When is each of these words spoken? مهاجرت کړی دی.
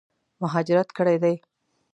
مهاجرت 0.41 0.89
کړی 0.97 1.15
دی. 1.23 1.35